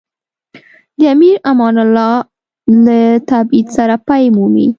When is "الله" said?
1.83-2.13